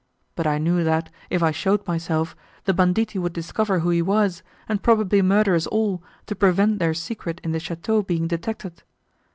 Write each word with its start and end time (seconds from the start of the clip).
but 0.33 0.47
I 0.47 0.57
knew, 0.57 0.83
that, 0.83 1.11
if 1.29 1.43
I 1.43 1.51
showed 1.51 1.85
myself, 1.85 2.35
the 2.63 2.73
banditti 2.73 3.19
would 3.19 3.33
discover 3.33 3.81
who 3.81 3.91
he 3.91 4.01
was, 4.01 4.41
and 4.67 4.81
probably 4.81 5.21
murder 5.21 5.53
us 5.53 5.67
all, 5.67 6.01
to 6.25 6.35
prevent 6.35 6.79
their 6.79 6.95
secret 6.95 7.39
in 7.43 7.51
the 7.51 7.59
château 7.59 8.03
being 8.07 8.25
detected. 8.27 8.81